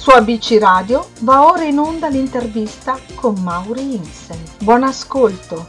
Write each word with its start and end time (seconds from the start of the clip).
Su 0.00 0.08
ABC 0.12 0.56
Radio 0.58 1.10
va 1.20 1.44
ora 1.44 1.64
in 1.64 1.78
onda 1.78 2.08
l'intervista 2.08 2.98
con 3.14 3.34
Mauri 3.42 3.96
Insen. 3.96 4.42
Buon 4.62 4.82
ascolto! 4.82 5.66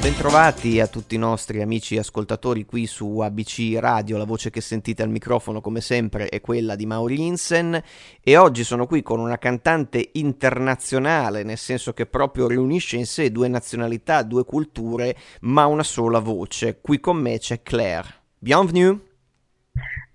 Bentrovati 0.00 0.80
a 0.80 0.88
tutti 0.88 1.14
i 1.14 1.18
nostri 1.18 1.62
amici 1.62 1.96
ascoltatori 1.96 2.64
qui 2.64 2.88
su 2.88 3.20
ABC 3.20 3.76
Radio, 3.78 4.18
la 4.18 4.24
voce 4.24 4.50
che 4.50 4.60
sentite 4.60 5.04
al 5.04 5.08
microfono 5.08 5.60
come 5.60 5.80
sempre 5.80 6.28
è 6.28 6.40
quella 6.40 6.74
di 6.74 6.84
Mauri 6.84 7.24
Insen 7.24 7.80
e 8.20 8.36
oggi 8.36 8.64
sono 8.64 8.88
qui 8.88 9.02
con 9.02 9.20
una 9.20 9.38
cantante 9.38 10.10
internazionale, 10.14 11.44
nel 11.44 11.58
senso 11.58 11.92
che 11.92 12.06
proprio 12.06 12.48
riunisce 12.48 12.96
in 12.96 13.06
sé 13.06 13.30
due 13.30 13.46
nazionalità, 13.46 14.24
due 14.24 14.44
culture, 14.44 15.16
ma 15.42 15.66
una 15.66 15.84
sola 15.84 16.18
voce. 16.18 16.80
Qui 16.80 16.98
con 16.98 17.18
me 17.18 17.38
c'è 17.38 17.62
Claire. 17.62 18.22
Bienvenue! 18.36 19.11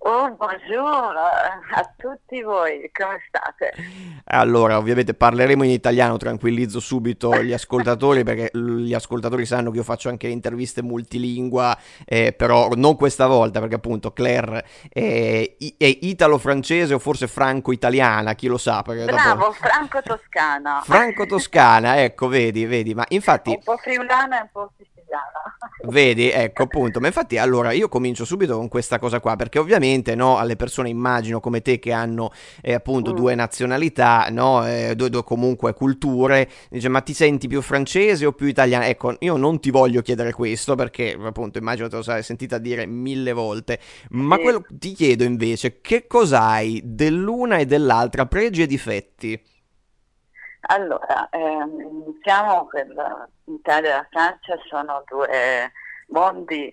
Oh, 0.00 0.30
buongiorno 0.30 1.20
a 1.74 1.94
tutti 1.96 2.40
voi, 2.40 2.88
come 2.92 3.20
state? 3.26 3.72
Allora, 4.26 4.78
ovviamente 4.78 5.12
parleremo 5.12 5.64
in 5.64 5.70
italiano, 5.70 6.16
tranquillizzo 6.16 6.78
subito 6.78 7.42
gli 7.42 7.52
ascoltatori 7.52 8.22
perché 8.22 8.56
gli 8.56 8.94
ascoltatori 8.94 9.44
sanno 9.44 9.70
che 9.70 9.78
io 9.78 9.82
faccio 9.82 10.08
anche 10.08 10.28
interviste 10.28 10.82
multilingua, 10.82 11.76
eh, 12.06 12.32
però 12.32 12.70
non 12.76 12.94
questa 12.96 13.26
volta 13.26 13.58
perché 13.58 13.74
appunto 13.74 14.12
Claire 14.12 14.64
è, 14.88 15.56
è 15.76 15.98
italo-francese 16.00 16.94
o 16.94 16.98
forse 17.00 17.26
franco-italiana, 17.26 18.34
chi 18.34 18.46
lo 18.46 18.56
sa. 18.56 18.82
Bravo, 18.82 19.06
dopo... 19.06 19.52
franco-toscana. 19.52 20.80
Franco-toscana, 20.84 22.02
ecco, 22.02 22.28
vedi, 22.28 22.66
vedi, 22.66 22.94
ma 22.94 23.04
infatti... 23.08 23.50
Un 23.50 23.62
po' 23.64 23.76
friulana 23.76 24.38
e 24.38 24.42
un 24.42 24.48
po' 24.52 24.70
siciliana. 24.76 24.97
Vedi, 25.86 26.30
ecco 26.30 26.64
appunto, 26.64 27.00
ma 27.00 27.06
infatti 27.06 27.38
allora 27.38 27.72
io 27.72 27.88
comincio 27.88 28.24
subito 28.24 28.56
con 28.56 28.68
questa 28.68 28.98
cosa 28.98 29.20
qua, 29.20 29.36
perché 29.36 29.58
ovviamente 29.58 30.14
no, 30.14 30.36
alle 30.36 30.56
persone 30.56 30.88
immagino 30.88 31.40
come 31.40 31.62
te 31.62 31.78
che 31.78 31.92
hanno 31.92 32.30
eh, 32.60 32.74
appunto 32.74 33.12
mm. 33.12 33.16
due 33.16 33.34
nazionalità, 33.34 34.26
no, 34.30 34.66
eh, 34.66 34.94
due, 34.96 35.08
due, 35.08 35.22
comunque 35.24 35.74
culture, 35.74 36.48
dice 36.68 36.88
ma 36.88 37.00
ti 37.00 37.14
senti 37.14 37.48
più 37.48 37.62
francese 37.62 38.26
o 38.26 38.32
più 38.32 38.46
italiana? 38.46 38.86
Ecco, 38.86 39.16
io 39.20 39.36
non 39.36 39.60
ti 39.60 39.70
voglio 39.70 40.02
chiedere 40.02 40.32
questo 40.32 40.74
perché 40.74 41.16
appunto 41.20 41.58
immagino 41.58 41.88
te 41.88 41.96
lo 41.96 42.02
sai 42.02 42.22
sentita 42.22 42.58
dire 42.58 42.84
mille 42.84 43.32
volte, 43.32 43.78
ma 44.10 44.36
sì. 44.36 44.42
quello 44.42 44.64
ti 44.68 44.92
chiedo 44.92 45.24
invece 45.24 45.80
che 45.80 46.06
cos'hai 46.06 46.82
dell'una 46.84 47.58
e 47.58 47.66
dell'altra, 47.66 48.26
pregi 48.26 48.62
e 48.62 48.66
difetti? 48.66 49.40
Allora, 50.60 51.28
ehm, 51.30 51.80
iniziamo 51.80 52.66
per 52.66 52.86
l'Italia 53.44 53.90
e 53.90 53.94
la 53.94 54.06
Francia, 54.10 54.58
sono 54.68 55.04
due 55.06 55.72
mondi 56.08 56.72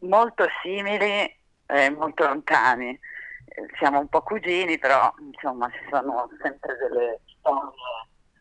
molto 0.00 0.46
simili 0.62 1.36
e 1.66 1.90
molto 1.90 2.26
lontani. 2.26 2.98
Siamo 3.78 3.98
un 3.98 4.08
po' 4.08 4.22
cugini, 4.22 4.78
però 4.78 5.12
insomma 5.18 5.68
ci 5.70 5.86
sono 5.90 6.28
sempre 6.40 6.76
delle 6.78 7.20
storie 7.38 7.70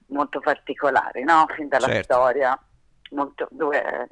molto 0.08 0.40
particolari, 0.40 1.24
no? 1.24 1.46
Fin 1.56 1.68
dalla 1.68 1.88
certo. 1.88 2.14
storia, 2.14 2.60
molto, 3.12 3.48
due, 3.52 4.08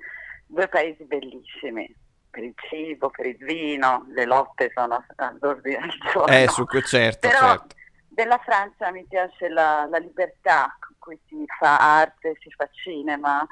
due 0.45 0.67
paesi 0.67 1.03
bellissimi 1.05 1.93
per 2.29 2.43
il 2.43 2.53
cibo, 2.69 3.09
per 3.09 3.25
il 3.25 3.37
vino, 3.37 4.05
le 4.09 4.25
lotte 4.25 4.71
sono 4.75 5.03
all'ordine 5.15 5.79
del 5.79 6.11
giorno. 6.11 6.33
Eh, 6.33 6.47
su, 6.47 6.65
certo, 6.65 7.27
Però, 7.27 7.39
certo 7.39 7.77
della 8.19 8.37
Francia 8.39 8.91
mi 8.91 9.05
piace 9.07 9.47
la, 9.47 9.87
la, 9.89 9.97
libertà 9.97 10.75
con 10.77 10.95
cui 10.99 11.19
si 11.27 11.45
fa 11.57 12.01
arte, 12.01 12.35
si 12.41 12.51
fa 12.51 12.67
cinema, 12.69 13.47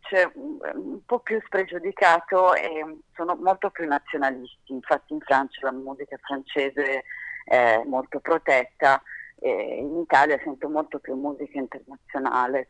c'è 0.00 0.30
un, 0.34 0.58
un 0.74 1.04
po' 1.04 1.18
più 1.18 1.40
spregiudicato 1.44 2.54
e 2.54 3.00
sono 3.16 3.34
molto 3.34 3.70
più 3.70 3.84
nazionalisti, 3.86 4.72
infatti 4.72 5.12
in 5.12 5.20
Francia 5.20 5.58
la 5.62 5.72
musica 5.72 6.16
francese 6.22 7.02
è 7.44 7.82
molto 7.84 8.20
protetta 8.20 9.02
e 9.40 9.78
in 9.80 9.98
Italia 9.98 10.38
sento 10.44 10.68
molto 10.68 11.00
più 11.00 11.16
musica 11.16 11.58
internazionale, 11.58 12.68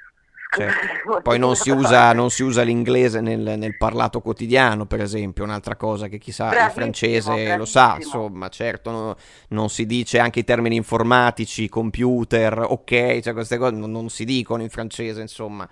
Certo. 0.54 1.20
Poi 1.24 1.38
non 1.38 1.56
si, 1.56 1.70
usa, 1.70 2.12
non 2.12 2.30
si, 2.30 2.42
usa, 2.42 2.62
l'inglese 2.62 3.22
nel, 3.22 3.58
nel, 3.58 3.76
parlato 3.78 4.20
quotidiano, 4.20 4.84
per 4.84 5.00
esempio, 5.00 5.44
un'altra 5.44 5.76
cosa 5.76 6.08
che 6.08 6.18
chissà 6.18 6.48
bravissimo, 6.48 6.66
il 6.66 6.72
francese 6.74 7.28
bravissimo. 7.30 7.56
lo 7.56 7.64
sa, 7.64 7.94
insomma, 7.96 8.48
certo, 8.50 8.90
no, 8.90 9.16
non 9.48 9.70
si 9.70 9.86
dice 9.86 10.18
anche 10.18 10.40
i 10.40 10.44
termini 10.44 10.76
informatici, 10.76 11.70
computer, 11.70 12.66
ok, 12.68 13.20
cioè 13.20 13.32
queste 13.32 13.56
cose 13.56 13.74
non, 13.74 13.90
non 13.90 14.10
si 14.10 14.26
dicono 14.26 14.62
in 14.62 14.68
francese, 14.68 15.22
insomma. 15.22 15.66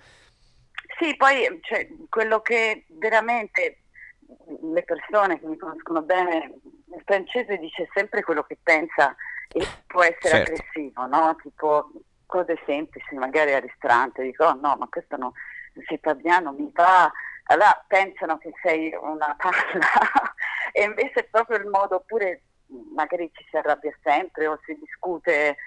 Sì, 0.99 1.15
poi 1.15 1.59
cioè, 1.61 1.87
quello 2.09 2.41
che 2.41 2.85
veramente 2.89 3.83
le 4.73 4.83
persone 4.83 5.39
che 5.39 5.45
mi 5.45 5.57
conoscono 5.57 6.01
bene, 6.01 6.55
il 6.63 7.01
francese 7.05 7.57
dice 7.57 7.87
sempre 7.93 8.23
quello 8.23 8.43
che 8.43 8.57
pensa 8.61 9.15
e 9.53 9.63
può 9.85 10.01
essere 10.01 10.45
certo. 10.45 10.51
aggressivo, 10.53 11.05
no? 11.05 11.35
Tipo 11.41 11.91
cose 12.31 12.57
semplici, 12.65 13.13
magari 13.15 13.53
al 13.53 13.61
ristorante, 13.61 14.23
dico 14.23 14.45
oh, 14.45 14.53
no, 14.53 14.77
ma 14.79 14.87
questo 14.89 15.17
non 15.17 15.31
si 15.85 15.97
parla, 15.97 16.39
non 16.39 16.55
mi 16.55 16.71
va, 16.73 17.11
allora 17.45 17.83
pensano 17.85 18.37
che 18.37 18.53
sei 18.63 18.95
una 18.99 19.35
palla 19.37 20.31
e 20.71 20.83
invece 20.83 21.19
è 21.19 21.27
proprio 21.29 21.57
il 21.57 21.67
modo, 21.67 21.97
oppure 21.97 22.43
magari 22.95 23.29
ci 23.33 23.45
si 23.49 23.57
arrabbia 23.57 23.93
sempre 24.01 24.47
o 24.47 24.57
si 24.63 24.77
discute 24.79 25.57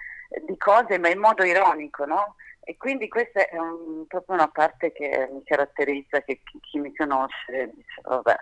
di 0.47 0.56
cose, 0.56 0.98
ma 0.98 1.10
in 1.10 1.19
modo 1.19 1.44
ironico, 1.44 2.06
no? 2.06 2.36
E 2.60 2.78
quindi 2.78 3.08
questa 3.08 3.46
è 3.46 3.58
un, 3.58 4.06
proprio 4.06 4.36
una 4.36 4.48
parte 4.48 4.91
che 4.92 5.28
mi 5.31 5.44
caratterizza, 5.44 6.22
che 6.22 6.41
chi, 6.42 6.58
chi 6.60 6.78
mi 6.78 6.94
conosce 6.94 7.70
dice, 7.75 8.00
vabbè. 8.02 8.36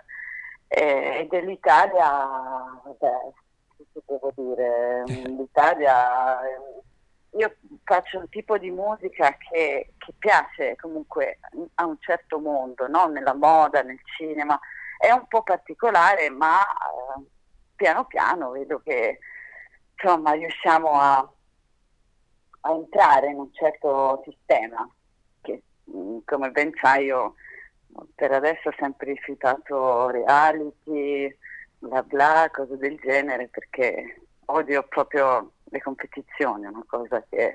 E, 0.69 0.81
e 1.19 1.27
dell'Italia, 1.29 2.09
vabbè, 2.83 3.11
devo 4.05 4.31
dire, 4.35 5.03
l'Italia 5.27 6.39
io 6.49 6.62
faccio 7.93 8.17
un 8.17 8.29
tipo 8.29 8.57
di 8.57 8.71
musica 8.71 9.37
che, 9.37 9.93
che 9.99 10.13
piace 10.17 10.75
comunque 10.77 11.37
a 11.75 11.85
un 11.85 11.97
certo 11.99 12.39
mondo, 12.39 12.87
no? 12.87 13.05
nella 13.05 13.35
moda, 13.35 13.83
nel 13.83 13.99
cinema, 14.17 14.59
è 14.97 15.11
un 15.11 15.27
po' 15.27 15.43
particolare, 15.43 16.31
ma 16.31 16.59
eh, 16.59 17.23
piano 17.75 18.05
piano 18.05 18.49
vedo 18.49 18.79
che 18.79 19.19
insomma 19.93 20.31
riusciamo 20.31 20.89
a, 20.99 21.17
a, 22.61 22.71
entrare 22.71 23.27
in 23.27 23.37
un 23.37 23.53
certo 23.53 24.23
sistema 24.25 24.89
che 25.41 25.61
mm, 25.91 26.19
come 26.25 26.49
ben 26.49 26.71
sai 26.81 27.05
io 27.05 27.35
per 28.15 28.31
adesso 28.31 28.69
ho 28.69 28.75
sempre 28.79 29.13
rifiutato 29.13 30.09
reality, 30.09 31.35
bla 31.77 32.01
bla, 32.01 32.49
cose 32.51 32.75
del 32.77 32.97
genere 32.97 33.49
perché 33.49 34.19
odio 34.45 34.81
proprio 34.87 35.51
le 35.65 35.79
competizioni, 35.79 36.65
una 36.65 36.83
cosa 36.87 37.23
che... 37.29 37.53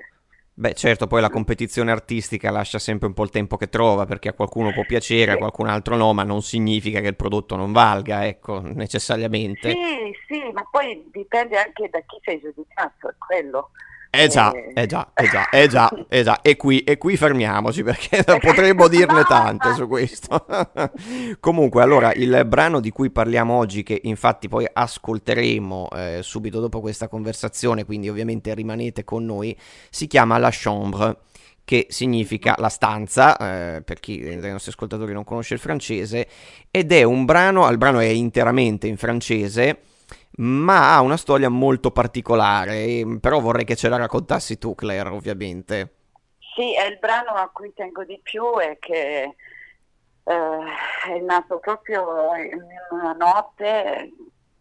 Beh, 0.59 0.73
certo, 0.73 1.07
poi 1.07 1.21
la 1.21 1.29
competizione 1.29 1.89
artistica 1.89 2.51
lascia 2.51 2.79
sempre 2.79 3.07
un 3.07 3.13
po' 3.13 3.23
il 3.23 3.29
tempo 3.29 3.55
che 3.55 3.69
trova, 3.69 4.05
perché 4.05 4.27
a 4.27 4.33
qualcuno 4.33 4.73
può 4.73 4.83
piacere, 4.83 5.31
a 5.31 5.37
qualcun 5.37 5.69
altro 5.69 5.95
no, 5.95 6.11
ma 6.11 6.23
non 6.23 6.41
significa 6.41 6.99
che 6.99 7.07
il 7.07 7.15
prodotto 7.15 7.55
non 7.55 7.71
valga, 7.71 8.27
ecco, 8.27 8.59
necessariamente. 8.61 9.71
Sì, 9.71 10.13
sì, 10.27 10.51
ma 10.51 10.67
poi 10.69 11.01
dipende 11.13 11.57
anche 11.57 11.87
da 11.89 12.01
chi 12.01 12.19
sei 12.25 12.41
giudicato, 12.41 13.07
è 13.07 13.13
quello. 13.17 13.69
Eh 14.11 14.27
già, 14.27 14.51
eh 14.51 14.87
già, 14.87 15.11
eh 15.13 15.29
già, 15.29 15.49
eh 15.49 15.67
già, 15.67 16.05
eh 16.09 16.23
già. 16.23 16.41
E 16.41 16.57
qui, 16.57 16.79
e 16.79 16.97
qui 16.97 17.15
fermiamoci 17.15 17.83
perché 17.83 18.23
potremmo 18.41 18.87
dirne 18.87 19.23
tante 19.23 19.75
su 19.75 19.87
questo. 19.87 20.47
Comunque, 21.39 21.83
allora, 21.83 22.11
il 22.13 22.43
brano 22.47 22.79
di 22.79 22.89
cui 22.89 23.11
parliamo 23.11 23.53
oggi, 23.53 23.83
che 23.83 24.01
infatti 24.05 24.47
poi 24.47 24.67
ascolteremo 24.71 25.89
eh, 25.91 26.19
subito 26.23 26.59
dopo 26.59 26.81
questa 26.81 27.07
conversazione, 27.07 27.85
quindi 27.85 28.09
ovviamente 28.09 28.51
rimanete 28.55 29.03
con 29.03 29.25
noi, 29.25 29.55
si 29.91 30.07
chiama 30.07 30.39
La 30.39 30.49
Chambre 30.51 31.17
che 31.63 31.85
significa 31.89 32.55
la 32.57 32.69
stanza, 32.69 33.37
eh, 33.37 33.83
per 33.83 33.99
chi 33.99 34.19
dei 34.19 34.49
nostri 34.49 34.71
ascoltatori 34.71 35.13
non 35.13 35.23
conosce 35.23 35.53
il 35.53 35.59
francese, 35.59 36.27
ed 36.71 36.91
è 36.91 37.03
un 37.03 37.25
brano, 37.25 37.69
il 37.69 37.77
brano 37.77 37.99
è 37.99 38.07
interamente 38.07 38.87
in 38.87 38.97
francese, 38.97 39.81
ma 40.39 40.95
ha 40.95 41.01
una 41.01 41.17
storia 41.17 41.49
molto 41.49 41.91
particolare, 41.91 43.03
però 43.19 43.39
vorrei 43.39 43.65
che 43.65 43.75
ce 43.75 43.89
la 43.89 43.97
raccontassi 43.97 44.57
tu, 44.57 44.75
Claire, 44.75 45.09
ovviamente. 45.09 45.95
Sì, 46.55 46.75
è 46.75 46.85
il 46.85 46.97
brano 46.97 47.31
a 47.31 47.49
cui 47.49 47.73
tengo 47.73 48.03
di 48.03 48.19
più 48.21 48.59
e 48.59 48.77
che 48.79 49.35
eh, 50.23 50.59
è 51.07 51.19
nato 51.21 51.59
proprio 51.59 52.35
in 52.35 52.63
una 52.91 53.13
notte, 53.13 54.11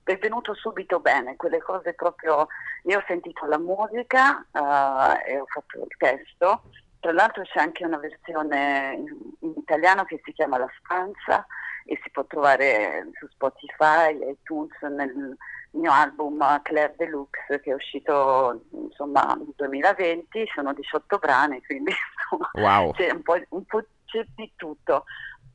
è 0.02 0.16
venuto 0.18 0.54
subito 0.54 1.00
bene, 1.00 1.36
quelle 1.36 1.60
cose 1.60 1.94
proprio... 1.94 2.46
Io 2.84 2.98
ho 2.98 3.04
sentito 3.06 3.44
la 3.46 3.58
musica 3.58 4.40
eh, 4.52 5.32
e 5.32 5.38
ho 5.40 5.46
fatto 5.46 5.80
il 5.80 5.96
testo, 5.98 6.62
tra 7.00 7.12
l'altro 7.12 7.42
c'è 7.42 7.60
anche 7.60 7.84
una 7.84 7.98
versione 7.98 8.94
in, 8.96 9.16
in 9.40 9.54
italiano 9.56 10.04
che 10.04 10.20
si 10.24 10.32
chiama 10.32 10.58
La 10.58 10.70
Stanza 10.82 11.46
e 11.84 11.98
si 12.02 12.10
può 12.10 12.24
trovare 12.24 13.10
su 13.18 13.26
Spotify, 13.28 14.16
iTunes, 14.30 14.72
nel 14.82 15.36
mio 15.78 15.92
album 15.92 16.60
Claire 16.62 16.94
Deluxe 16.96 17.60
che 17.60 17.70
è 17.70 17.74
uscito 17.74 18.64
insomma 18.72 19.34
nel 19.34 19.52
2020, 19.56 20.50
sono 20.54 20.72
18 20.74 21.18
brani, 21.18 21.62
quindi 21.64 21.92
insomma, 21.92 22.50
wow. 22.54 22.92
c'è 22.92 23.10
un 23.10 23.22
po', 23.22 23.40
un 23.50 23.64
po', 23.64 23.84
c'è 24.04 24.24
di 24.34 24.52
tutto. 24.56 25.04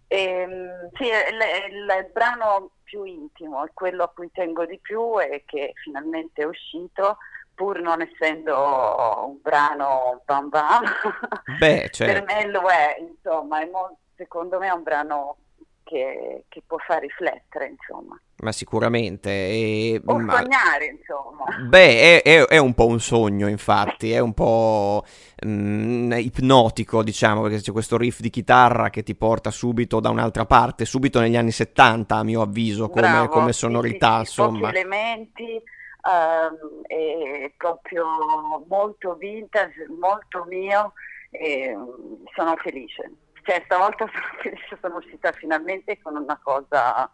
E, 0.08 0.24
ehm, 0.24 0.90
sì, 0.94 1.06
il, 1.06 1.38
è 1.40 1.66
il, 1.70 2.10
brano 2.12 2.72
più 2.84 3.04
intimo, 3.04 3.66
è 3.66 3.70
quello 3.74 4.04
a 4.04 4.10
cui 4.10 4.30
tengo 4.32 4.66
di 4.66 4.80
più 4.80 5.20
e 5.20 5.44
che 5.46 5.74
finalmente 5.84 6.44
è 6.44 6.46
uscito, 6.46 7.18
pur 7.56 7.80
non 7.80 8.02
essendo 8.02 9.26
un 9.26 9.40
brano 9.42 10.22
bam 10.26 10.50
bam, 10.50 10.84
Beh, 11.60 11.90
certo. 11.92 12.24
per 12.26 12.36
me 12.36 12.52
lo 12.52 12.68
è, 12.68 12.98
insomma, 13.00 13.62
è 13.62 13.70
mo- 13.70 13.98
secondo 14.16 14.60
me 14.60 14.68
è 14.68 14.72
un 14.72 14.84
brano 14.84 15.38
che, 15.94 16.46
che 16.50 16.64
può 16.66 16.78
far 16.80 17.02
riflettere, 17.02 17.68
insomma. 17.68 18.20
Ma 18.38 18.52
sicuramente. 18.52 19.30
E, 19.30 20.02
O 20.06 20.18
ma- 20.20 20.40
sognare, 20.42 20.86
insomma. 20.86 21.46
Beh, 21.68 22.22
è, 22.22 22.24
è- 22.24 22.46
è 22.48 22.58
un 22.58 22.74
po' 22.74 22.88
un 22.88 23.00
sogno, 23.00 23.48
infatti, 23.48 24.12
è 24.12 24.20
un 24.20 24.34
po' 24.34 25.06
mm, 25.46 26.12
ipnotico, 26.14 27.04
diciamo, 27.04 27.42
perché 27.44 27.60
c'è 27.62 27.72
questo 27.72 27.96
riff 27.98 28.20
di 28.20 28.30
chitarra 28.30 28.90
che 28.90 29.04
ti 29.04 29.16
porta 29.16 29.52
subito 29.52 30.00
da 30.00 30.10
un'altra 30.10 30.46
parte, 30.46 30.86
subito 30.86 31.20
negli 31.20 31.38
anni 31.38 31.52
70, 31.52 32.18
a 32.18 32.24
mio 32.24 32.42
avviso, 32.42 32.90
come, 32.90 33.02
Bravo, 33.02 33.28
come 33.28 33.54
sonorità, 33.54 34.24
sì, 34.24 34.32
sì, 34.32 34.42
pochi 34.42 34.64
insomma. 34.64 34.70
elementi, 34.70 35.44
ehm, 35.54 36.82
e 36.88 37.54
proprio 37.56 38.06
molto 38.68 39.14
vintage, 39.16 39.88
molto 40.00 40.46
mio, 40.50 40.94
e 41.30 41.74
mm, 41.76 42.26
sono 42.36 42.56
felice. 42.58 43.12
Cioè, 43.44 43.62
stavolta 43.66 44.06
sono 44.08 44.56
sono 44.82 44.96
uscita 44.98 45.32
finalmente 45.34 46.00
con 46.02 46.16
una 46.16 46.40
cosa 46.42 47.10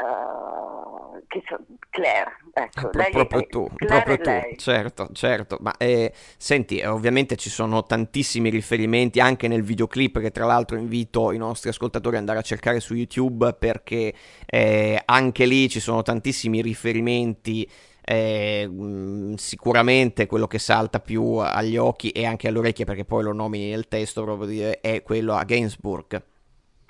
eh, 0.00 1.22
che 1.26 1.42
so, 1.46 1.58
Claire, 1.90 2.36
ecco, 2.52 2.88
Pro- 2.88 3.00
lei 3.00 3.10
proprio 3.10 3.46
tu, 3.46 3.68
Claire 3.76 4.04
proprio 4.04 4.16
tu, 4.16 4.30
lei. 4.30 4.56
certo, 4.58 5.08
certo, 5.12 5.58
ma 5.60 5.76
eh, 5.76 6.12
senti, 6.36 6.78
eh, 6.78 6.86
ovviamente 6.86 7.36
ci 7.36 7.50
sono 7.50 7.82
tantissimi 7.84 8.48
riferimenti 8.48 9.20
anche 9.20 9.46
nel 9.48 9.62
videoclip 9.62 10.20
che 10.20 10.30
tra 10.30 10.46
l'altro 10.46 10.76
invito 10.78 11.32
i 11.32 11.38
nostri 11.38 11.68
ascoltatori 11.68 12.14
ad 12.14 12.20
andare 12.22 12.38
a 12.38 12.42
cercare 12.42 12.80
su 12.80 12.94
YouTube 12.94 13.52
perché 13.54 14.14
eh, 14.46 15.02
anche 15.04 15.44
lì 15.46 15.68
ci 15.68 15.80
sono 15.80 16.02
tantissimi 16.02 16.62
riferimenti, 16.62 17.68
eh, 18.10 18.66
mh, 18.68 19.34
sicuramente 19.36 20.26
quello 20.26 20.46
che 20.46 20.58
salta 20.58 21.00
più 21.00 21.36
agli 21.36 21.76
occhi 21.76 22.10
e 22.10 22.24
anche 22.26 22.48
alle 22.48 22.58
orecchie 22.58 22.84
perché 22.84 23.04
poi 23.04 23.22
lo 23.22 23.32
nomini 23.32 23.70
nel 23.70 23.86
testo 23.88 24.22
proprio 24.24 24.48
di- 24.48 24.60
è 24.80 25.02
quello 25.02 25.34
a 25.34 25.44
Gainsbourg 25.44 26.22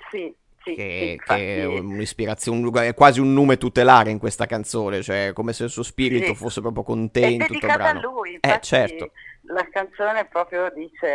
Sì, 0.09 0.35
sì, 0.63 0.81
sì, 0.97 1.15
che, 1.15 1.21
che 1.23 1.61
è 1.61 1.65
un'ispirazione, 1.65 2.67
un- 2.67 2.75
è 2.75 2.93
quasi 2.93 3.19
un 3.19 3.33
nome 3.33 3.57
tutelare 3.57 4.11
in 4.11 4.19
questa 4.19 4.45
canzone, 4.45 5.01
cioè 5.01 5.31
come 5.33 5.53
se 5.53 5.65
il 5.65 5.69
suo 5.69 5.83
spirito 5.83 6.33
sì. 6.33 6.35
fosse 6.35 6.61
proprio 6.61 6.83
È 6.83 6.85
contento 6.85 7.29
in 7.31 7.45
tutto 7.45 7.67
il 7.67 7.73
dedicata 7.73 7.89
a 7.89 7.93
brano. 7.93 7.99
lui, 7.99 8.37
Eh, 8.39 8.59
certo. 8.61 9.11
la 9.43 9.67
canzone 9.69 10.25
proprio 10.25 10.71
dice 10.75 11.07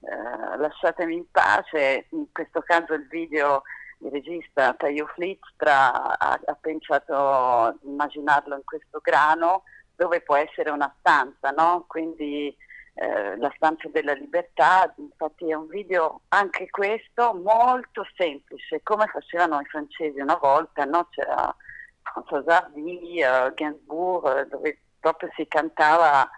eh, 0.00 0.56
lasciatemi 0.58 1.14
in 1.16 1.24
pace, 1.30 2.06
in 2.10 2.26
questo 2.32 2.60
caso 2.62 2.94
il 2.94 3.06
video 3.08 3.62
il 4.02 4.10
regista 4.10 4.74
Taio 4.74 5.06
Flitztra 5.06 6.18
ha, 6.18 6.40
ha 6.44 6.58
pensato 6.60 7.78
di 7.80 7.88
immaginarlo 7.88 8.56
in 8.56 8.64
questo 8.64 9.00
grano 9.02 9.62
dove 9.94 10.20
può 10.20 10.36
essere 10.36 10.70
una 10.70 10.92
stanza, 10.98 11.50
no? 11.50 11.84
Quindi 11.86 12.54
eh, 12.94 13.36
la 13.36 13.52
stanza 13.56 13.88
della 13.88 14.12
libertà, 14.12 14.92
infatti 14.96 15.50
è 15.50 15.54
un 15.54 15.68
video 15.68 16.22
anche 16.28 16.68
questo 16.70 17.34
molto 17.34 18.06
semplice, 18.16 18.82
come 18.82 19.06
facevano 19.06 19.60
i 19.60 19.64
francesi 19.66 20.20
una 20.20 20.36
volta, 20.36 20.84
no? 20.84 21.08
C'era 21.10 21.54
François 22.02 22.44
Hardy, 22.46 23.22
eh, 23.22 23.52
Gainsbourg, 23.54 24.38
eh, 24.38 24.46
dove 24.48 24.80
proprio 24.98 25.30
si 25.36 25.46
cantava 25.46 26.28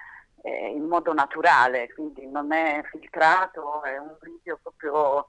eh, 0.42 0.68
in 0.68 0.84
modo 0.84 1.12
naturale, 1.12 1.92
quindi 1.94 2.26
non 2.26 2.52
è 2.52 2.82
filtrato, 2.90 3.82
è 3.82 3.96
un 3.96 4.14
video 4.20 4.58
proprio 4.62 5.28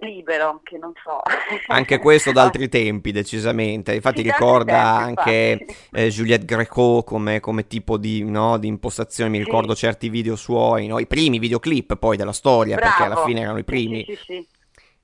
libero, 0.00 0.60
che 0.62 0.78
non 0.78 0.92
so. 1.02 1.20
Anche 1.68 1.98
questo 1.98 2.30
da 2.30 2.42
altri 2.42 2.68
tempi, 2.68 3.10
decisamente. 3.10 3.92
Infatti 3.94 4.22
Sì, 4.22 4.22
ricorda 4.22 4.64
tempi, 4.64 5.00
anche 5.02 5.60
infatti. 5.60 5.76
eh, 5.90 6.08
Juliette 6.10 6.44
Greco 6.44 7.02
come, 7.02 7.40
come 7.40 7.66
tipo 7.66 7.96
di, 7.98 8.22
no, 8.22 8.56
di 8.56 8.68
impostazione. 8.68 9.30
Mi 9.30 9.38
Sì. 9.38 9.42
ricordo 9.44 9.74
certi 9.74 10.08
video 10.08 10.36
suoi, 10.36 10.86
no? 10.86 11.00
I 11.00 11.06
primi 11.08 11.40
videoclip 11.40 11.96
poi 11.96 12.16
della 12.16 12.32
storia, 12.32 12.78
perché 12.78 13.02
alla 13.02 13.14
Bravo. 13.14 13.26
fine 13.26 13.40
erano 13.40 13.58
i 13.58 13.64
primi. 13.64 14.04
Sì, 14.04 14.14
sì, 14.14 14.22
sì. 14.26 14.48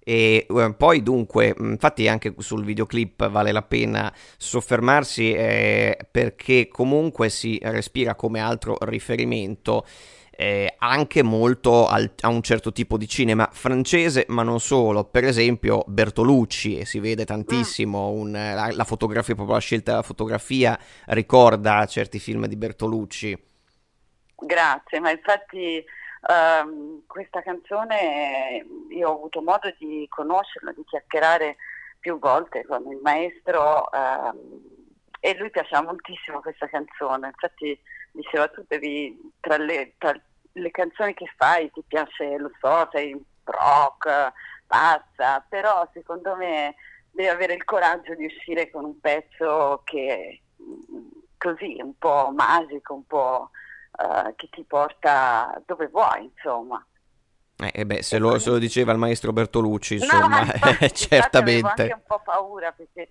E 0.04 0.46
eh, 0.48 0.74
poi 0.76 1.02
dunque, 1.02 1.54
mh, 1.56 1.70
infatti 1.72 2.08
anche 2.08 2.34
sul 2.38 2.64
videoclip 2.64 3.28
vale 3.28 3.52
la 3.52 3.62
pena 3.62 4.12
soffermarsi 4.36 5.32
eh, 5.32 5.96
perché 6.10 6.68
comunque 6.68 7.28
si 7.28 7.58
respira 7.62 8.14
come 8.16 8.40
altro 8.40 8.76
riferimento 8.80 9.84
eh, 10.42 10.74
anche 10.78 11.22
molto 11.22 11.86
al- 11.86 12.14
a 12.22 12.28
un 12.28 12.42
certo 12.42 12.72
tipo 12.72 12.96
di 12.96 13.06
cinema 13.06 13.48
francese, 13.52 14.24
ma 14.28 14.42
non 14.42 14.58
solo. 14.58 15.04
Per 15.04 15.22
esempio 15.22 15.84
Bertolucci, 15.86 16.78
e 16.78 16.84
si 16.84 16.98
vede 16.98 17.24
tantissimo 17.24 18.08
un- 18.08 18.32
la, 18.32 18.68
la 18.72 18.84
fotografia, 18.84 19.36
proprio 19.36 19.54
la 19.54 19.60
scelta 19.60 19.92
della 19.92 20.02
fotografia 20.02 20.76
ricorda 21.06 21.86
certi 21.86 22.18
film 22.18 22.46
di 22.46 22.56
Bertolucci. 22.56 23.50
Grazie, 24.34 24.98
ma 24.98 25.12
infatti 25.12 25.84
ehm, 26.28 27.02
questa 27.06 27.40
canzone 27.42 28.66
io 28.90 29.08
ho 29.10 29.14
avuto 29.14 29.40
modo 29.42 29.72
di 29.78 30.06
conoscerla, 30.08 30.72
di 30.72 30.82
chiacchierare 30.84 31.56
più 32.00 32.18
volte 32.18 32.64
con 32.66 32.84
il 32.90 32.98
maestro 33.00 33.88
ehm, 33.92 34.60
e 35.20 35.36
lui 35.38 35.50
piaceva 35.50 35.82
moltissimo 35.82 36.40
questa 36.40 36.66
canzone, 36.66 37.28
infatti 37.28 37.78
diceva 38.10 38.48
tu 38.48 38.64
devi, 38.66 39.16
tra 39.38 39.56
le, 39.56 39.94
tra 39.98 40.12
le 40.52 40.70
canzoni 40.70 41.14
che 41.14 41.30
fai 41.36 41.70
ti 41.70 41.82
piace, 41.86 42.36
lo 42.38 42.50
so, 42.60 42.88
sei 42.92 43.18
rock, 43.44 44.32
pazza, 44.66 45.44
però 45.48 45.88
secondo 45.92 46.34
me 46.36 46.74
devi 47.10 47.28
avere 47.28 47.54
il 47.54 47.64
coraggio 47.64 48.14
di 48.14 48.24
uscire 48.24 48.70
con 48.70 48.84
un 48.84 49.00
pezzo 49.00 49.82
che 49.84 50.42
mm, 50.60 51.08
così, 51.38 51.76
un 51.80 51.96
po' 51.98 52.30
magico, 52.34 52.94
un 52.94 53.06
po' 53.06 53.50
eh, 53.98 54.34
che 54.36 54.48
ti 54.50 54.64
porta 54.64 55.60
dove 55.66 55.88
vuoi, 55.88 56.24
insomma. 56.24 56.84
Eh, 57.58 57.70
eh 57.74 57.86
beh, 57.86 58.02
se 58.02 58.18
lo, 58.18 58.38
se 58.38 58.50
lo 58.50 58.58
diceva 58.58 58.92
il 58.92 58.98
maestro 58.98 59.32
Bertolucci, 59.32 59.98
No, 59.98 60.04
insomma, 60.04 60.28
ma 60.28 60.40
infatti, 60.52 60.84
eh, 61.10 61.16
infatti 61.16 61.36
avevo 61.36 61.68
anche 61.68 61.82
certamente. 61.82 61.92
un 61.92 62.02
po' 62.06 62.22
paura 62.24 62.72
perché 62.72 63.10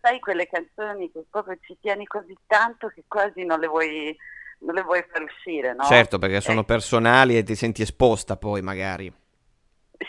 sai 0.00 0.18
quelle 0.20 0.48
canzoni 0.48 1.10
che 1.12 1.24
proprio 1.28 1.58
ci 1.60 1.76
tieni 1.80 2.06
così 2.06 2.34
tanto 2.46 2.88
che 2.88 3.04
quasi 3.06 3.44
non 3.44 3.60
le 3.60 3.66
vuoi, 3.66 4.16
non 4.64 4.74
le 4.74 4.82
vuoi 4.82 5.04
far 5.10 5.22
uscire, 5.22 5.74
no? 5.74 5.84
Certo, 5.84 6.18
perché 6.18 6.40
sono 6.40 6.60
Eh, 6.60 6.64
personali 6.64 7.36
e 7.36 7.42
ti 7.42 7.54
senti 7.54 7.82
esposta 7.82 8.36
poi 8.36 8.62
magari. 8.62 9.12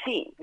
Sì, 0.04 0.34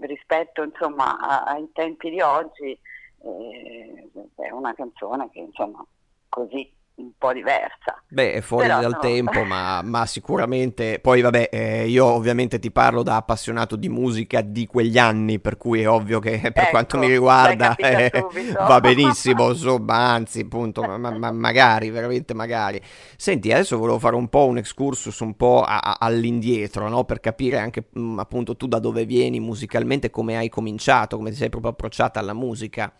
rispetto 0.00 0.62
insomma 0.62 1.18
a- 1.18 1.44
ai 1.44 1.70
tempi 1.72 2.10
di 2.10 2.20
oggi 2.20 2.78
eh, 3.20 4.10
è 4.36 4.50
una 4.50 4.74
canzone 4.74 5.30
che 5.30 5.40
insomma 5.40 5.84
così 6.28 6.70
un 6.98 7.12
po' 7.16 7.32
diversa. 7.32 8.02
Beh, 8.10 8.32
è 8.32 8.40
fuori 8.40 8.68
Però 8.68 8.78
dal 8.78 8.96
no. 8.96 8.96
tempo, 8.96 9.44
ma, 9.44 9.82
ma 9.82 10.06
sicuramente. 10.06 10.98
Poi, 10.98 11.20
vabbè, 11.20 11.50
eh, 11.52 11.88
io 11.88 12.06
ovviamente 12.06 12.58
ti 12.58 12.70
parlo 12.70 13.02
da 13.02 13.16
appassionato 13.16 13.76
di 13.76 13.90
musica 13.90 14.40
di 14.40 14.66
quegli 14.66 14.96
anni, 14.96 15.38
per 15.40 15.58
cui 15.58 15.82
è 15.82 15.88
ovvio 15.88 16.18
che 16.18 16.50
per 16.54 16.68
quanto 16.68 16.96
Ecco, 16.96 16.96
mi 16.96 17.06
l'hai 17.42 17.56
riguarda 17.58 17.76
eh, 17.76 18.26
va 18.60 18.80
benissimo, 18.80 19.50
insomma, 19.50 19.96
anzi, 20.12 20.40
appunto, 20.40 20.84
ma, 20.84 20.96
ma- 20.96 21.10
ma- 21.10 21.30
magari, 21.32 21.90
veramente 21.90 22.32
magari. 22.32 22.80
Senti, 23.18 23.52
adesso 23.52 23.76
volevo 23.76 23.98
fare 23.98 24.16
un 24.16 24.28
po' 24.30 24.46
un 24.46 24.56
excursus 24.56 25.18
un 25.20 25.36
po' 25.36 25.60
a- 25.62 25.78
a- 25.80 25.96
all'indietro, 26.00 26.88
no? 26.88 27.04
Per 27.04 27.20
capire 27.20 27.58
anche, 27.58 27.88
mh, 27.92 28.18
appunto, 28.20 28.56
tu 28.56 28.66
da 28.68 28.78
dove 28.78 29.04
vieni 29.04 29.38
musicalmente, 29.38 30.08
come 30.08 30.34
hai 30.38 30.48
cominciato, 30.48 31.18
come 31.18 31.28
ti 31.30 31.36
sei 31.36 31.50
proprio 31.50 31.72
approcciata 31.72 32.18
alla 32.20 32.32
musica. 32.32 32.90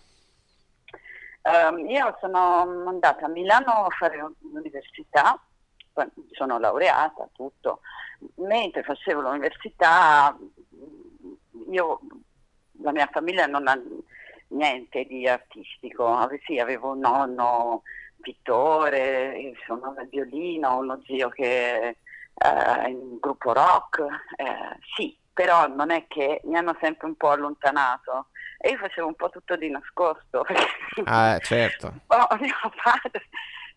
Ehm, 1.48 1.88
io 1.88 2.16
sono 2.20 2.86
andata 2.86 3.24
a 3.26 3.28
Milano 3.28 3.84
a 3.84 3.90
fare 3.90 4.18
l'università, 4.40 5.40
sono 6.32 6.58
laureata, 6.58 7.28
tutto. 7.32 7.80
Mentre 8.36 8.82
facevo 8.82 9.20
l'università, 9.22 10.36
io, 11.70 12.00
la 12.82 12.92
mia 12.92 13.08
famiglia 13.10 13.46
non 13.46 13.66
ha 13.66 13.80
niente 14.48 15.04
di 15.04 15.26
artistico. 15.26 16.28
Sì, 16.44 16.58
avevo 16.58 16.90
un 16.92 16.98
nonno 17.00 17.82
pittore, 18.20 19.54
suonava 19.64 20.02
il 20.02 20.08
violino, 20.08 20.78
uno 20.78 21.00
zio 21.06 21.30
che 21.30 21.96
eh, 22.34 22.88
in 22.88 22.96
un 22.96 23.18
gruppo 23.20 23.52
rock, 23.52 24.00
eh, 24.36 24.78
sì, 24.96 25.16
però 25.32 25.66
non 25.68 25.90
è 25.90 26.06
che 26.08 26.40
mi 26.44 26.56
hanno 26.56 26.76
sempre 26.80 27.06
un 27.06 27.14
po' 27.14 27.30
allontanato 27.30 28.26
e 28.58 28.70
io 28.70 28.76
facevo 28.76 29.06
un 29.06 29.14
po' 29.14 29.30
tutto 29.30 29.56
di 29.56 29.70
nascosto. 29.70 30.44
Ah, 31.04 31.38
certo. 31.38 31.92
Oh, 32.08 32.36
mio 32.40 32.54
padre 32.82 33.28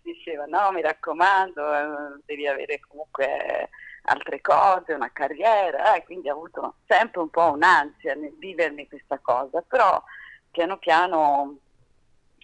diceva 0.01 0.45
no, 0.45 0.71
mi 0.71 0.81
raccomando, 0.81 1.73
eh, 1.73 2.21
devi 2.25 2.47
avere 2.47 2.79
comunque 2.87 3.69
altre 4.03 4.41
cose, 4.41 4.93
una 4.93 5.11
carriera, 5.11 5.93
e 5.93 6.03
quindi 6.03 6.29
ho 6.29 6.33
avuto 6.33 6.75
sempre 6.87 7.21
un 7.21 7.29
po' 7.29 7.51
un'ansia 7.51 8.15
nel 8.15 8.35
vivermi 8.39 8.87
questa 8.87 9.19
cosa, 9.21 9.61
però 9.61 10.01
piano 10.49 10.77
piano 10.77 11.57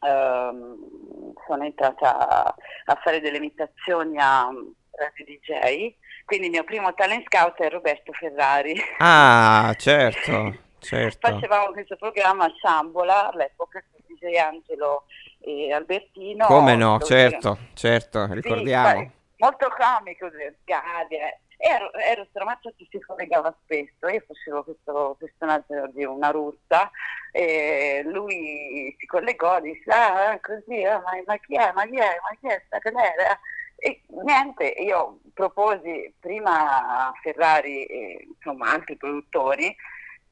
ehm, 0.02 1.34
sono 1.48 1.64
entrata 1.64 2.54
a 2.54 3.00
fare 3.02 3.20
delle 3.20 3.38
imitazioni 3.38 4.18
a 4.20 4.48
Radio 4.92 5.26
DJ, 5.26 5.96
quindi 6.26 6.46
il 6.46 6.52
mio 6.52 6.64
primo 6.64 6.94
talent 6.94 7.26
scout 7.26 7.60
è 7.60 7.70
Roberto 7.70 8.12
Ferrari. 8.14 8.76
Ah, 9.00 9.74
certo, 9.78 10.56
certo. 10.80 11.30
Facevamo 11.30 11.72
questo 11.72 11.96
programma 11.96 12.46
a 12.46 12.54
Sambola 12.62 13.32
all'epoca 13.32 13.84
con 13.92 14.02
DJ 14.06 14.36
Angelo 14.38 15.06
e 15.40 15.72
Albertino. 15.72 16.46
Come 16.46 16.76
no, 16.76 17.00
certo, 17.00 17.58
certo, 17.74 18.28
Sì, 18.28 18.34
ricordiamo. 18.34 18.94
poi 18.94 19.12
molto 19.38 19.68
comico, 19.70 20.30
Gadia. 20.64 21.38
Ero, 21.60 21.92
ero 21.94 22.24
Stramazzotti 22.30 22.88
si 22.90 23.00
collegava 23.00 23.56
spesso, 23.64 24.08
io 24.08 24.24
facevo 24.28 24.64
questo 24.64 25.16
personaggio 25.18 25.88
di 25.92 26.06
una 26.06 26.30
russa 26.30 26.92
e 27.32 28.04
lui 28.06 28.96
si 29.00 29.06
collegò, 29.08 29.60
disse 29.60 29.90
ah 29.90 30.40
così, 30.40 30.84
ah, 30.84 31.02
ma, 31.04 31.12
ma, 31.26 31.38
chi 31.38 31.56
è, 31.56 31.72
ma 31.74 31.84
chi 31.86 31.98
è, 31.98 32.20
ma 32.22 32.38
chi 32.40 32.48
è 32.48 32.62
sta 32.68 32.78
galera? 32.78 33.40
E 33.76 34.04
niente, 34.24 34.68
io 34.68 35.20
proposi 35.34 36.14
prima 36.20 37.08
a 37.08 37.14
Ferrari 37.24 37.86
e 37.86 38.28
insomma 38.36 38.72
altri 38.72 38.96
produttori, 38.96 39.76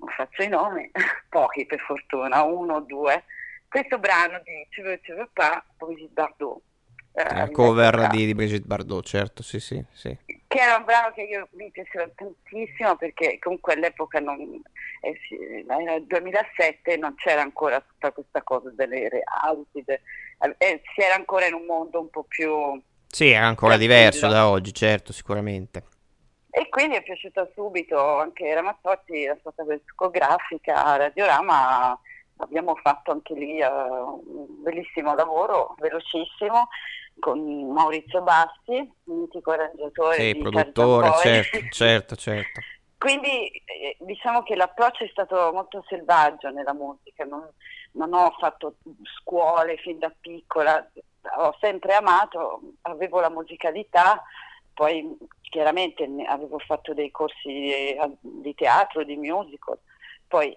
faccio 0.08 0.44
i 0.44 0.48
nomi, 0.48 0.90
pochi 1.30 1.66
per 1.66 1.80
fortuna, 1.80 2.44
uno 2.44 2.76
o 2.76 2.80
due, 2.82 3.24
questo 3.68 4.00
brano 4.00 4.40
di 4.44 4.68
Tu 4.70 4.82
veux, 4.82 5.00
tu 5.02 5.14
veux 5.14 5.30
pas, 5.34 5.62
Brigitte 5.78 6.14
Bardot. 6.14 6.62
Eh, 7.18 7.50
cover 7.52 8.08
di, 8.10 8.26
di, 8.26 8.36
Brigitte 8.36 8.68
Bardot, 8.68 9.06
certo, 9.06 9.42
sì, 9.42 9.60
sì, 9.60 9.84
sì. 9.94 10.18
Che 10.26 10.58
era 10.58 10.76
un 10.76 10.84
brano 10.84 11.14
che 11.14 11.22
io 11.24 11.48
mi 11.52 11.72
piaceva 11.72 12.10
tantissimo 12.14 12.96
perché 12.98 13.40
comunque 13.40 13.74
all'epoca, 13.74 14.20
non, 14.20 14.62
eh, 15.02 15.66
era 15.68 15.96
il 15.96 16.06
2007, 16.06 16.98
non 16.98 17.16
c'era 17.16 17.42
ancora 17.42 17.80
tutta 17.80 18.12
questa 18.12 18.42
cosa 18.44 18.70
delle 18.72 19.08
reality, 19.08 19.84
de, 19.86 20.02
eh, 20.58 20.82
si 20.94 21.02
era 21.02 21.16
ancora 21.16 21.48
in 21.48 21.54
un 21.54 21.66
mondo 21.66 22.00
un 22.00 22.10
po' 22.10 22.24
più... 22.24 22.82
Sì, 23.08 23.30
era 23.30 23.46
ancora 23.46 23.78
diverso 23.78 24.28
da 24.28 24.50
oggi, 24.50 24.74
certo, 24.74 25.14
sicuramente. 25.14 25.84
E 26.58 26.70
quindi 26.70 26.96
è 26.96 27.04
piaciuta 27.04 27.50
subito 27.54 28.20
anche 28.20 28.54
Ramazzotti, 28.54 29.26
la 29.26 29.38
sua 29.42 29.52
casa 29.54 29.76
discografica, 29.76 30.96
Radiorama 30.96 32.00
abbiamo 32.38 32.76
fatto 32.76 33.12
anche 33.12 33.34
lì 33.34 33.62
uh, 33.62 34.24
un 34.26 34.64
bellissimo 34.64 35.14
lavoro, 35.16 35.76
velocissimo, 35.80 36.70
con 37.20 37.74
Maurizio 37.74 38.22
Bassi, 38.22 38.90
mitico 39.04 39.52
arrangiatore. 39.52 40.16
Sì, 40.16 40.38
produttore, 40.38 41.12
certo, 41.22 41.58
certo, 41.72 42.16
certo. 42.16 42.62
Quindi 42.98 43.50
eh, 43.50 43.98
diciamo 44.00 44.42
che 44.44 44.56
l'approccio 44.56 45.04
è 45.04 45.10
stato 45.10 45.52
molto 45.52 45.84
selvaggio 45.90 46.52
nella 46.52 46.74
musica, 46.74 47.26
non, 47.26 47.46
non 47.92 48.14
ho 48.14 48.34
fatto 48.40 48.76
scuole 49.20 49.76
fin 49.76 50.00
da 50.00 50.10
piccola, 50.22 50.90
ho 51.38 51.54
sempre 51.60 51.96
amato, 51.96 52.62
avevo 52.84 53.20
la 53.20 53.30
musicalità, 53.30 54.24
poi 54.76 55.18
chiaramente 55.42 56.08
avevo 56.28 56.60
fatto 56.60 56.94
dei 56.94 57.10
corsi 57.10 57.48
di, 57.48 57.98
di 58.20 58.54
teatro, 58.54 59.04
di 59.04 59.16
musical, 59.16 59.80
poi 60.28 60.56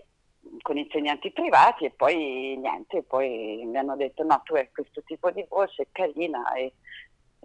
con 0.60 0.76
insegnanti 0.76 1.30
privati 1.30 1.84
e 1.84 1.90
poi 1.90 2.56
niente, 2.58 3.02
poi 3.04 3.62
mi 3.64 3.78
hanno 3.78 3.96
detto 3.96 4.24
no, 4.24 4.40
tu 4.44 4.54
hai 4.54 4.68
questo 4.72 5.02
tipo 5.04 5.30
di 5.30 5.44
voce, 5.48 5.82
è 5.82 5.86
carina 5.92 6.52
e 6.54 6.74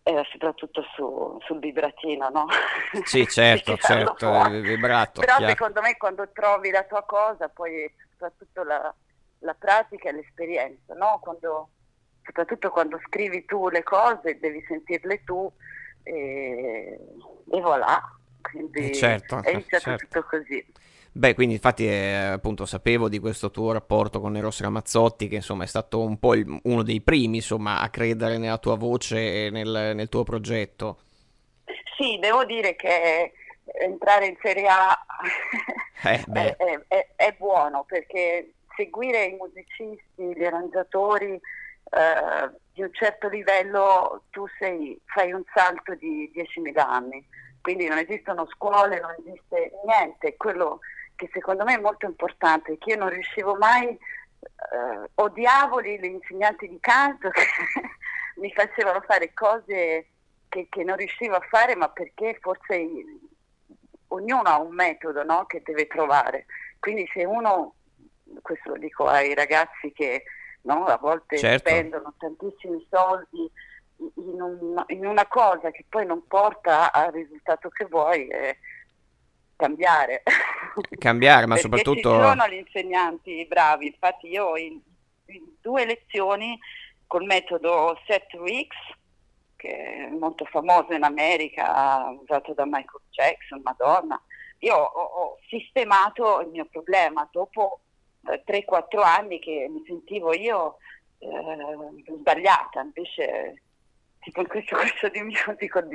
era 0.02 0.24
soprattutto 0.32 0.84
su, 0.96 1.38
sul 1.46 1.60
vibratino, 1.60 2.30
no? 2.30 2.48
Sì, 3.06 3.26
certo, 3.28 3.78
certo, 3.78 4.28
il 4.48 4.62
vibrato. 4.62 5.22
Però 5.22 5.38
chiaro. 5.38 5.52
secondo 5.52 5.82
me 5.82 5.96
quando 5.96 6.28
trovi 6.34 6.72
la 6.72 6.84
tua 6.84 7.04
cosa, 7.04 7.50
poi 7.50 7.90
soprattutto 8.12 8.64
la, 8.64 8.94
la 9.40 9.54
pratica 9.54 10.10
e 10.10 10.14
l'esperienza, 10.14 10.94
no? 10.96 11.20
Quando, 11.22 11.70
soprattutto 12.24 12.72
quando 12.72 13.00
scrivi 13.06 13.46
tu 13.46 13.70
le 13.70 13.84
cose, 13.84 14.40
devi 14.40 14.64
sentirle 14.68 15.24
tu 15.24 15.52
e, 16.04 17.00
e 17.50 17.62
voilà. 17.62 18.02
Quindi 18.42 18.90
eh, 18.90 18.92
certo, 18.92 19.42
è 19.42 19.52
iniziato 19.52 19.84
certo. 19.84 20.06
tutto 20.06 20.28
così. 20.30 20.66
Beh, 21.16 21.36
quindi 21.36 21.54
infatti 21.54 21.88
eh, 21.88 22.14
appunto 22.14 22.66
sapevo 22.66 23.08
di 23.08 23.20
questo 23.20 23.52
tuo 23.52 23.72
rapporto 23.72 24.20
con 24.20 24.36
Eros 24.36 24.62
Ramazzotti, 24.62 25.28
che 25.28 25.36
insomma 25.36 25.64
è 25.64 25.68
stato 25.68 26.02
un 26.02 26.18
po' 26.18 26.34
il, 26.34 26.60
uno 26.64 26.82
dei 26.82 27.02
primi 27.02 27.38
insomma, 27.38 27.80
a 27.80 27.90
credere 27.90 28.38
nella 28.38 28.58
tua 28.58 28.76
voce 28.76 29.46
e 29.46 29.50
nel, 29.52 29.92
nel, 29.96 30.10
tuo 30.10 30.24
progetto. 30.24 30.98
Sì, 31.98 32.18
devo 32.20 32.44
dire 32.46 32.76
che 32.76 33.32
entrare 33.64 34.26
in 34.26 34.38
Serie 34.42 34.68
A 34.68 35.06
eh, 36.04 36.24
è, 36.34 36.56
è, 36.56 36.80
è, 36.88 37.08
è, 37.16 37.36
buono 37.38 37.86
perché 37.88 38.54
seguire 38.76 39.26
i 39.26 39.38
musicisti, 39.40 40.36
gli 40.36 40.44
arrangiatori 40.44 41.40
eh, 41.92 42.50
di 42.74 42.82
un 42.82 42.94
certo 42.94 43.28
livello 43.28 44.24
tu 44.32 44.46
sei, 44.58 45.00
fai 45.06 45.32
un 45.32 45.44
salto 45.54 45.94
di 45.96 46.32
10.000 46.34 46.80
anni. 46.80 47.26
Quindi 47.62 47.88
non 47.88 47.98
esistono 47.98 48.46
scuole, 48.48 49.00
non 49.00 49.16
esiste 49.20 49.72
niente, 49.86 50.36
quello 50.36 50.80
che 51.16 51.30
secondo 51.32 51.64
me 51.64 51.76
è 51.76 51.80
molto 51.80 52.06
importante, 52.06 52.78
che 52.78 52.92
io 52.92 52.98
non 52.98 53.10
riuscivo 53.10 53.56
mai, 53.56 53.88
eh, 53.88 55.10
odiavo 55.16 55.82
gli 55.82 56.04
insegnanti 56.04 56.68
di 56.68 56.80
canto 56.80 57.30
che 57.30 57.46
mi 58.42 58.52
facevano 58.52 59.02
fare 59.02 59.34
cose 59.34 60.08
che, 60.50 60.68
che, 60.70 60.84
non 60.84 60.98
riuscivo 60.98 61.36
a 61.36 61.48
fare, 61.50 61.76
ma 61.76 61.90
perché 61.90 62.38
forse 62.42 62.86
ognuno 64.08 64.50
ha 64.50 64.60
un 64.60 64.74
metodo 64.74 65.24
no, 65.24 65.46
che 65.46 65.62
deve 65.64 65.88
trovare. 65.88 66.46
Quindi 66.80 67.10
se 67.14 67.24
uno, 67.24 67.76
questo 68.42 68.72
lo 68.72 68.78
dico 68.78 69.06
ai 69.06 69.34
ragazzi 69.34 69.92
che 69.94 70.24
no, 70.64 70.86
a 70.86 70.98
volte 70.98 71.38
certo. 71.38 71.70
spendono 71.70 72.14
tantissimi 72.18 72.86
soldi 72.90 73.50
in, 73.98 74.42
un, 74.42 74.84
in, 74.88 75.06
una 75.06 75.28
cosa 75.28 75.72
che 75.72 75.86
poi 75.88 76.06
non 76.06 76.26
porta 76.28 76.92
al 76.92 77.12
risultato 77.12 77.70
che 77.70 77.86
vuoi, 77.86 78.28
eh, 78.28 78.58
cambiare. 79.56 80.24
Cambiare, 80.98 81.46
ma 81.46 81.56
soprattutto... 81.58 82.12
Ci 82.12 82.22
sono 82.22 82.48
gli 82.48 82.56
insegnanti 82.56 83.46
bravi, 83.48 83.88
infatti 83.88 84.28
io 84.28 84.58
in, 84.58 84.80
in 85.28 85.44
due 85.62 85.86
lezioni 85.86 86.58
col 87.08 87.24
metodo 87.24 87.98
Set 88.06 88.34
Weeks, 88.34 88.76
che 89.56 90.08
è 90.08 90.10
molto 90.10 90.46
famoso 90.46 90.94
in 90.94 91.04
America, 91.04 92.10
usato 92.20 92.54
da 92.54 92.66
Michael 92.66 93.04
Jackson, 93.12 93.62
Madonna, 93.64 94.22
io 94.60 94.76
ho, 94.76 95.02
ho 95.02 95.38
sistemato 95.48 96.42
il 96.42 96.48
mio 96.50 96.66
problema 96.66 97.28
dopo 97.32 97.80
3-4 98.26 99.02
anni 99.04 99.40
che 99.40 99.68
mi 99.70 99.84
sentivo 99.86 100.34
io 100.34 100.78
eh, 101.20 102.14
sbagliata, 102.18 102.82
invece 102.82 103.62
tipo 104.20 104.42
in 104.42 104.48
questo 104.48 104.76
corso 104.78 105.10
di 105.10 105.22
musical 105.22 105.88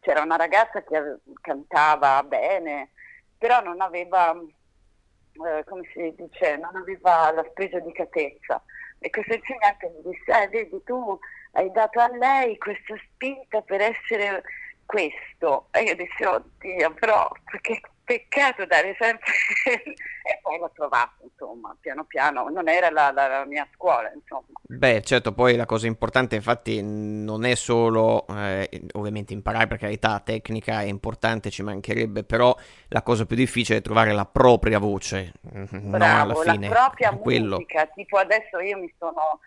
c'era 0.00 0.22
una 0.22 0.36
ragazza 0.36 0.82
che 0.82 1.18
cantava 1.40 2.22
bene, 2.24 2.90
però 3.38 3.60
non 3.62 3.80
aveva, 3.80 4.32
eh, 4.32 5.64
come 5.64 5.82
si 5.92 6.12
dice, 6.16 6.56
non 6.56 6.74
aveva 6.74 7.30
la 7.32 7.44
spregiudicatezza. 7.50 8.62
E 8.98 9.10
questo 9.10 9.34
insegnante 9.34 9.90
mi 9.90 10.12
disse, 10.12 10.42
eh, 10.42 10.48
vedi, 10.48 10.82
tu 10.84 11.18
hai 11.52 11.70
dato 11.70 12.00
a 12.00 12.08
lei 12.16 12.56
questa 12.58 12.94
spinta 13.12 13.60
per 13.62 13.80
essere 13.80 14.42
questo. 14.86 15.68
E 15.70 15.82
io 15.82 15.94
dissi, 15.94 16.24
oddio, 16.24 16.94
però 16.94 17.30
perché 17.44 17.80
peccato 18.04 18.64
dare 18.66 18.96
sempre 18.98 19.30
e 19.64 20.38
poi 20.42 20.58
l'ho 20.58 20.70
trovato 20.74 21.22
insomma 21.22 21.74
piano 21.80 22.04
piano 22.04 22.48
non 22.48 22.68
era 22.68 22.90
la, 22.90 23.10
la, 23.12 23.26
la, 23.28 23.44
mia 23.44 23.66
scuola 23.74 24.10
insomma 24.12 24.46
beh 24.60 25.02
certo 25.02 25.32
poi 25.32 25.56
la 25.56 25.66
cosa 25.66 25.86
importante 25.86 26.34
infatti 26.34 26.80
non 26.82 27.44
è 27.44 27.54
solo 27.54 28.26
eh, 28.28 28.68
ovviamente 28.92 29.32
imparare 29.32 29.66
per 29.66 29.78
carità 29.78 30.20
tecnica 30.20 30.80
è 30.80 30.86
importante 30.86 31.50
ci 31.50 31.62
mancherebbe 31.62 32.24
però 32.24 32.54
la 32.88 33.02
cosa 33.02 33.24
più 33.24 33.36
difficile 33.36 33.78
è 33.78 33.82
trovare 33.82 34.12
la 34.12 34.26
propria 34.26 34.78
voce 34.78 35.32
Bravo, 35.40 35.96
no, 35.96 36.04
alla 36.04 36.34
fine 36.34 36.68
la 36.68 36.74
propria 36.74 37.16
quello. 37.16 37.56
musica 37.56 37.86
tipo 37.86 38.18
adesso 38.18 38.58
io 38.58 38.78
mi 38.78 38.92
sono 38.98 39.40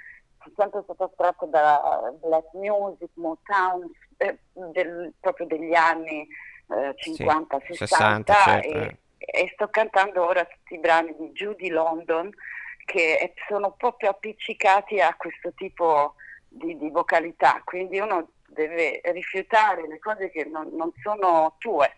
sono 0.56 0.84
stata 0.84 1.06
attratta 1.06 1.46
da 1.48 2.14
black 2.22 2.54
music 2.54 3.10
Motown 3.16 3.90
eh, 4.18 4.38
del, 4.54 5.12
proprio 5.20 5.48
degli 5.48 5.74
anni 5.74 6.28
50, 6.96 7.60
sì, 7.66 7.74
60, 7.76 8.34
60 8.34 8.34
certo. 8.34 8.68
e, 8.68 8.98
eh. 9.18 9.42
e, 9.44 9.52
sto 9.54 9.70
cantando 9.70 10.26
ora 10.26 10.46
tutti 10.46 10.74
i 10.74 10.80
brani 10.80 11.16
di 11.18 11.32
Judy 11.32 11.70
London 11.70 12.30
che 12.86 13.34
sono 13.48 13.72
proprio 13.72 14.12
appiccicati 14.12 15.00
a 15.00 15.16
questo 15.16 15.52
tipo 15.54 16.16
di, 16.48 16.78
di 16.78 16.90
vocalità, 16.90 17.62
quindi 17.64 18.00
uno 18.00 18.30
deve 18.48 19.02
rifiutare 19.06 19.88
le 19.88 20.00
cose 20.00 20.30
che 20.30 20.46
non, 20.46 20.70
non 20.74 20.92
sono 21.02 21.56
tue. 21.60 21.98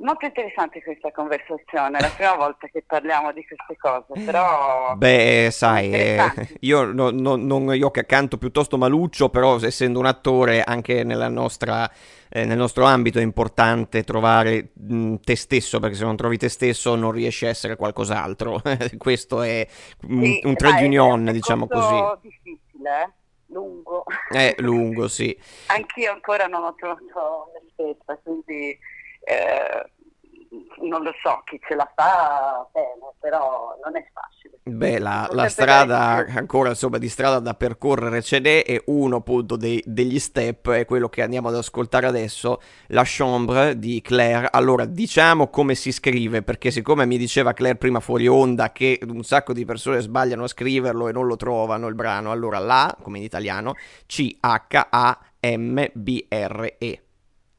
Molto 0.00 0.26
interessante 0.26 0.80
questa 0.80 1.10
conversazione, 1.10 1.98
è 1.98 2.00
la 2.00 2.10
prima 2.10 2.36
volta 2.36 2.68
che 2.68 2.84
parliamo 2.86 3.32
di 3.32 3.44
queste 3.44 3.76
cose, 3.76 4.24
però... 4.24 4.94
Beh, 4.94 5.48
sai, 5.50 5.90
eh, 5.90 6.56
io, 6.60 6.84
no, 6.84 7.10
no, 7.10 7.34
non, 7.34 7.74
io 7.74 7.90
che 7.90 8.06
canto 8.06 8.38
piuttosto 8.38 8.78
maluccio, 8.78 9.28
però 9.28 9.58
essendo 9.60 9.98
un 9.98 10.06
attore 10.06 10.62
anche 10.62 11.02
nostra, 11.02 11.90
eh, 12.28 12.44
nel 12.44 12.56
nostro 12.56 12.84
ambito 12.84 13.18
è 13.18 13.22
importante 13.22 14.04
trovare 14.04 14.70
mh, 14.72 15.16
te 15.16 15.34
stesso, 15.34 15.80
perché 15.80 15.96
se 15.96 16.04
non 16.04 16.14
trovi 16.14 16.36
te 16.36 16.48
stesso 16.48 16.94
non 16.94 17.10
riesci 17.10 17.46
a 17.46 17.48
essere 17.48 17.74
qualcos'altro. 17.74 18.62
Questo 18.96 19.42
è 19.42 19.66
un, 20.02 20.22
sì, 20.22 20.40
un 20.44 20.54
trade 20.54 20.84
union, 20.84 21.24
diciamo 21.32 21.66
così. 21.66 21.96
difficile, 22.22 23.02
eh? 23.02 23.12
lungo. 23.46 24.04
È 24.30 24.54
lungo, 24.58 25.08
sì. 25.08 25.36
Anch'io 25.66 26.12
ancora 26.12 26.46
non 26.46 26.62
ho 26.62 26.74
trovato 26.76 27.50
me 27.52 27.68
stessa, 27.72 28.16
quindi 28.22 28.78
eh, 29.28 29.84
non 30.88 31.02
lo 31.02 31.12
so, 31.22 31.42
chi 31.44 31.60
ce 31.66 31.74
la 31.74 31.90
fa 31.94 32.66
bene, 32.72 33.12
però 33.18 33.76
non 33.84 33.96
è 33.96 34.06
facile. 34.12 34.58
Beh, 34.62 34.98
la, 34.98 35.28
la 35.32 35.48
strada 35.48 36.24
ancora 36.28 36.70
insomma 36.70 36.98
di 36.98 37.08
strada 37.08 37.38
da 37.38 37.54
percorrere 37.54 38.22
ce 38.22 38.38
n'è 38.38 38.62
e 38.66 38.82
uno 38.86 39.16
appunto 39.16 39.56
dei, 39.56 39.82
degli 39.84 40.18
step 40.18 40.70
è 40.70 40.84
quello 40.84 41.08
che 41.08 41.22
andiamo 41.22 41.48
ad 41.48 41.56
ascoltare 41.56 42.06
adesso, 42.06 42.60
La 42.88 43.02
Chambre 43.04 43.78
di 43.78 44.00
Claire. 44.00 44.48
Allora, 44.50 44.84
diciamo 44.84 45.48
come 45.48 45.74
si 45.74 45.92
scrive, 45.92 46.42
perché 46.42 46.70
siccome 46.70 47.04
mi 47.06 47.18
diceva 47.18 47.52
Claire 47.52 47.76
prima 47.76 48.00
fuori 48.00 48.26
onda 48.26 48.72
che 48.72 48.98
un 49.06 49.22
sacco 49.24 49.52
di 49.52 49.64
persone 49.64 50.00
sbagliano 50.00 50.44
a 50.44 50.48
scriverlo 50.48 51.08
e 51.08 51.12
non 51.12 51.26
lo 51.26 51.36
trovano 51.36 51.88
il 51.88 51.94
brano, 51.94 52.30
allora 52.30 52.58
la, 52.58 52.96
come 53.02 53.18
in 53.18 53.24
italiano, 53.24 53.74
C-H-A-M-B-R-E. 54.06 54.42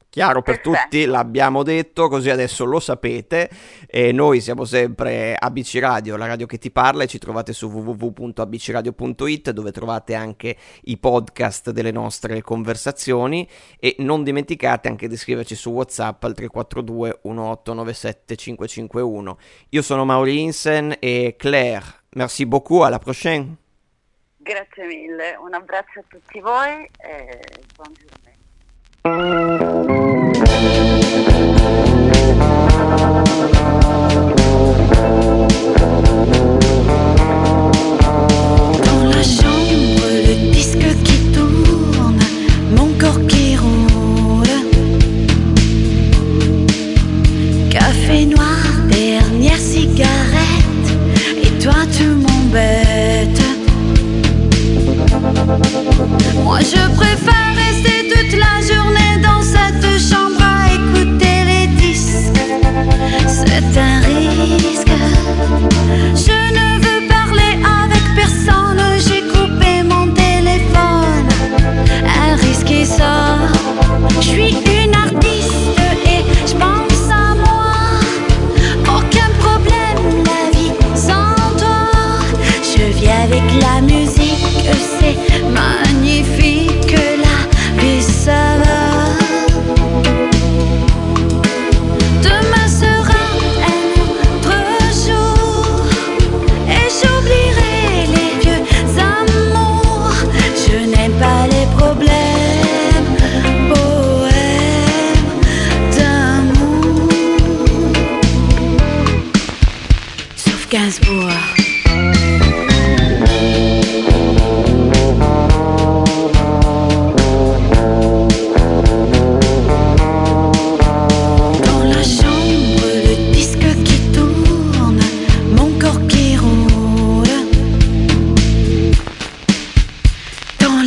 Chiaro 0.09 0.41
per 0.41 0.59
Perfetto. 0.59 0.87
tutti, 0.89 1.05
l'abbiamo 1.05 1.61
detto, 1.61 2.07
così 2.07 2.31
adesso 2.31 2.65
lo 2.65 2.79
sapete. 2.79 3.47
E 3.85 4.11
noi 4.11 4.41
siamo 4.41 4.65
sempre 4.65 5.35
ABC 5.35 5.77
Radio, 5.79 6.17
la 6.17 6.25
radio 6.25 6.47
che 6.47 6.57
ti 6.57 6.71
parla, 6.71 7.03
e 7.03 7.07
ci 7.07 7.19
trovate 7.19 7.53
su 7.53 7.69
www.abcradio.it 7.69 9.51
dove 9.51 9.71
trovate 9.71 10.15
anche 10.15 10.57
i 10.85 10.97
podcast 10.97 11.69
delle 11.69 11.91
nostre 11.91 12.41
conversazioni. 12.41 13.47
E 13.79 13.97
non 13.99 14.23
dimenticate 14.23 14.87
anche 14.87 15.07
di 15.07 15.15
scriverci 15.15 15.53
su 15.53 15.69
WhatsApp 15.69 16.23
al 16.23 16.33
342 16.33 17.19
1897 17.23 18.35
551. 18.35 19.37
Io 19.69 19.81
sono 19.83 20.05
Mauri 20.05 20.41
Insen 20.41 20.95
e 20.99 21.35
Claire, 21.37 21.85
merci 22.15 22.47
beaucoup, 22.47 22.81
alla 22.81 22.97
prochaine. 22.97 23.57
Grazie 24.37 24.87
mille, 24.87 25.35
un 25.39 25.53
abbraccio 25.53 25.99
a 25.99 26.03
tutti 26.07 26.39
voi 26.39 26.89
e 26.97 27.39
buon 27.75 27.93
giorno. 27.93 28.17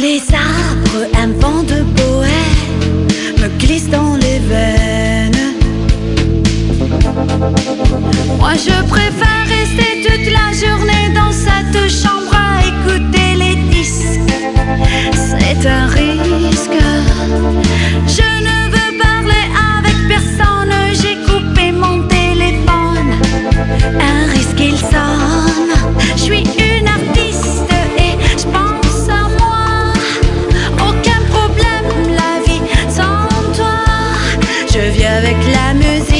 les 0.02 0.20
arbres, 0.34 1.06
un 1.16 1.28
vent 1.40 1.62
de 1.62 1.82
bohème 1.96 3.06
me 3.40 3.48
glisse 3.60 3.88
dans 3.88 4.16
les 4.16 4.40
veines. 4.50 5.54
Moi 8.36 8.54
je 8.54 8.76
préfère 8.88 9.44
rester 9.46 10.02
toute 10.04 10.28
la 10.38 10.48
journée 10.62 11.06
dans 11.14 11.30
cette 11.30 11.88
chambre 11.88 12.34
à 12.34 12.66
écouter 12.70 13.36
les 13.42 13.54
disques. 13.70 14.18
C'est 15.14 15.68
un 15.68 15.86
risque. 15.86 16.82
Je 18.18 18.30
ne 18.48 18.58
veux 18.74 18.98
parler 18.98 19.44
avec 19.76 19.96
personne, 20.08 20.74
j'ai 21.00 21.16
coupé 21.28 21.70
mon 21.70 22.02
téléphone. 22.08 23.08
Un 24.10 24.32
risque, 24.32 24.58
il 24.58 24.76
sort. 24.76 25.41
avec 35.12 35.36
la 35.52 35.74
musique. 35.74 36.11